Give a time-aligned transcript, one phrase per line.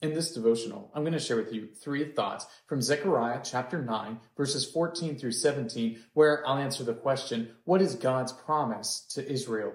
[0.00, 4.20] In this devotional, I'm going to share with you three thoughts from Zechariah chapter 9,
[4.36, 9.72] verses 14 through 17, where I'll answer the question What is God's promise to Israel?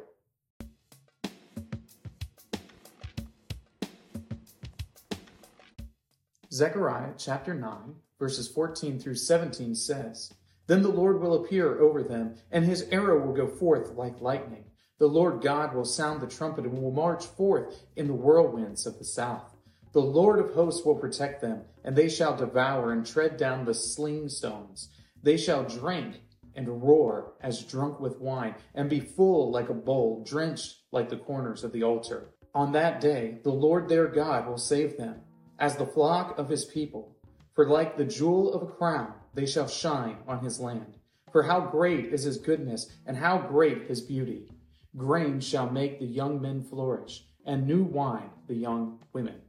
[6.54, 10.32] Zechariah chapter 9, verses 14 through 17 says,
[10.68, 14.64] Then the Lord will appear over them, and his arrow will go forth like lightning.
[15.00, 19.00] The Lord God will sound the trumpet and will march forth in the whirlwinds of
[19.00, 19.53] the south.
[19.94, 23.76] The Lord of hosts will protect them, and they shall devour and tread down the
[23.76, 24.90] sling stones.
[25.22, 26.22] They shall drink
[26.56, 31.18] and roar as drunk with wine, and be full like a bowl, drenched like the
[31.18, 32.30] corners of the altar.
[32.56, 35.22] On that day, the Lord their God will save them,
[35.60, 37.16] as the flock of his people.
[37.54, 40.98] For like the jewel of a crown, they shall shine on his land.
[41.32, 44.50] For how great is his goodness, and how great his beauty!
[44.98, 49.40] Grain shall make the young men flourish, and new wine the young women.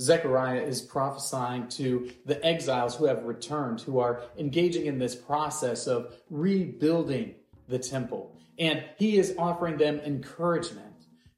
[0.00, 5.86] Zechariah is prophesying to the exiles who have returned, who are engaging in this process
[5.86, 7.34] of rebuilding
[7.68, 8.36] the temple.
[8.58, 10.86] And he is offering them encouragement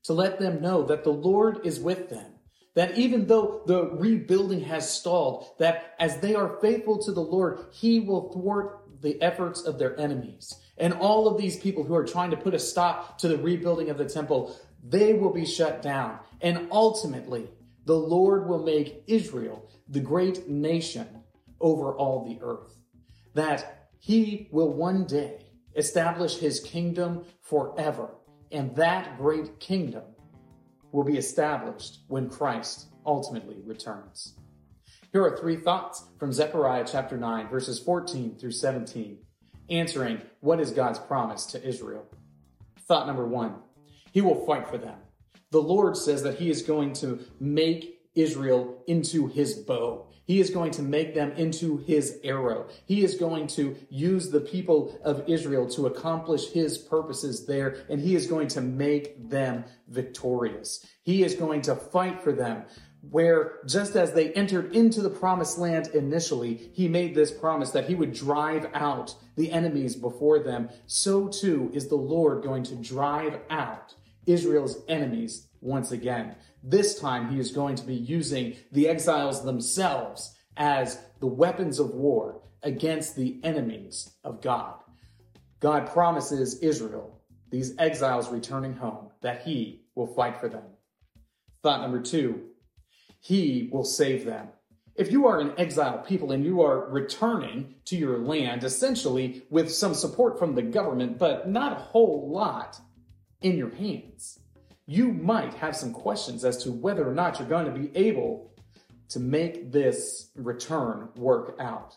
[0.05, 2.27] to let them know that the Lord is with them.
[2.75, 7.67] That even though the rebuilding has stalled, that as they are faithful to the Lord,
[7.73, 10.55] he will thwart the efforts of their enemies.
[10.79, 13.91] And all of these people who are trying to put a stop to the rebuilding
[13.91, 16.19] of the temple, they will be shut down.
[16.41, 17.49] And ultimately,
[17.91, 21.09] the Lord will make Israel the great nation
[21.61, 22.79] over all the earth.
[23.35, 28.15] That he will one day establish his kingdom forever.
[28.53, 30.05] And that great kingdom
[30.93, 34.37] will be established when Christ ultimately returns.
[35.13, 39.19] Here are three thoughts from Zechariah chapter 9, verses 14 through 17,
[39.69, 42.07] answering what is God's promise to Israel.
[42.87, 43.57] Thought number one
[44.13, 44.99] He will fight for them.
[45.51, 50.07] The Lord says that He is going to make Israel into His bow.
[50.27, 52.69] He is going to make them into His arrow.
[52.87, 58.01] He is going to use the people of Israel to accomplish His purposes there, and
[58.01, 60.87] He is going to make them victorious.
[61.03, 62.65] He is going to fight for them
[63.03, 67.89] where just as they entered into the promised land initially, he made this promise that
[67.89, 70.69] he would drive out the enemies before them.
[70.87, 73.95] So too is the Lord going to drive out
[74.27, 76.37] Israel's enemies once again.
[76.63, 81.95] This time, he is going to be using the exiles themselves as the weapons of
[81.95, 84.75] war against the enemies of God.
[85.61, 87.21] God promises Israel,
[87.51, 90.65] these exiles returning home, that he will fight for them.
[91.63, 92.47] Thought number two,
[93.21, 94.49] he will save them.
[94.97, 99.73] If you are an exiled people and you are returning to your land, essentially with
[99.73, 102.79] some support from the government, but not a whole lot
[103.43, 104.39] in your hands,
[104.87, 108.53] you might have some questions as to whether or not you're going to be able
[109.09, 111.97] to make this return work out.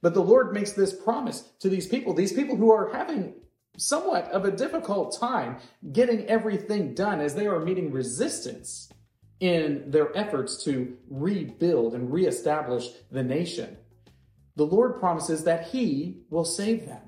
[0.00, 3.34] But the Lord makes this promise to these people, these people who are having
[3.78, 5.58] somewhat of a difficult time
[5.92, 8.90] getting everything done as they are meeting resistance
[9.40, 13.76] in their efforts to rebuild and reestablish the nation.
[14.56, 17.00] The Lord promises that He will save them.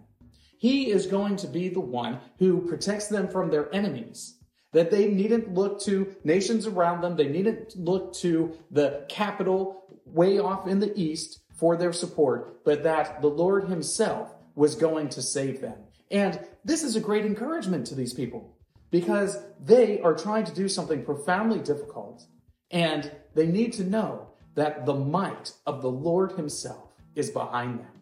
[0.64, 4.38] He is going to be the one who protects them from their enemies
[4.72, 7.16] that they needn't look to nations around them.
[7.16, 12.82] They needn't look to the capital way off in the east for their support, but
[12.84, 15.76] that the Lord himself was going to save them.
[16.10, 18.56] And this is a great encouragement to these people
[18.90, 22.24] because they are trying to do something profoundly difficult
[22.70, 28.00] and they need to know that the might of the Lord himself is behind them.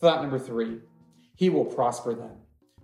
[0.00, 0.80] Thought number three,
[1.36, 2.36] he will prosper them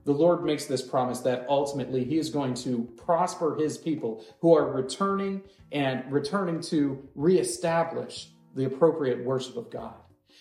[0.04, 4.54] the Lord makes this promise that ultimately He is going to prosper His people who
[4.56, 9.94] are returning and returning to reestablish the appropriate worship of God.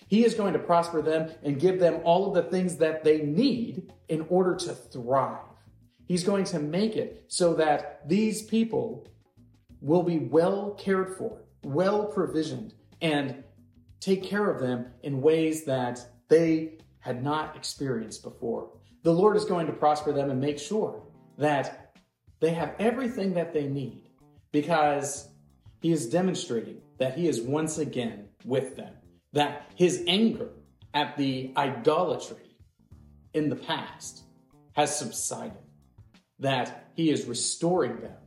[0.08, 3.22] He is going to prosper them and give them all of the things that they
[3.22, 5.38] need in order to thrive.
[6.06, 9.08] He's going to make it so that these people
[9.80, 13.44] will be well cared for, well provisioned, and
[14.00, 18.70] take care of them in ways that they had not experienced before
[19.04, 21.02] the Lord is going to prosper them and make sure
[21.38, 21.96] that
[22.40, 24.10] they have everything that they need
[24.52, 25.28] because
[25.82, 28.94] He is demonstrating that He is once again with them,
[29.34, 30.50] that His anger
[30.94, 32.58] at the idolatry
[33.34, 34.24] in the past
[34.74, 35.58] has subsided,
[36.40, 38.18] that He is restoring them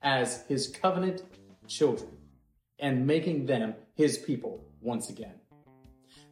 [0.00, 1.22] as His covenant
[1.68, 2.10] children
[2.78, 5.34] and making them His people once again.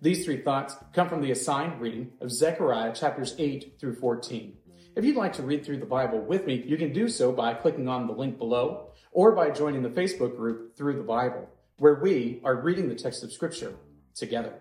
[0.02, 4.56] These three thoughts come from the assigned reading of Zechariah chapters 8 through 14.
[4.96, 7.52] If you'd like to read through the Bible with me, you can do so by
[7.52, 11.48] clicking on the link below or by joining the Facebook group Through the Bible.
[11.78, 13.74] where we are reading the text of Scripture
[14.14, 14.52] together.